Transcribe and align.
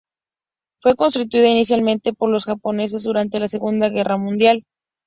Fue 0.79 0.95
construida 0.95 1.47
inicialmente 1.47 2.11
por 2.11 2.31
los 2.31 2.45
japoneses 2.45 3.03
durante 3.03 3.39
la 3.39 3.47
Segunda 3.47 3.89
Guerra 3.89 4.17
Mundial. 4.17 4.63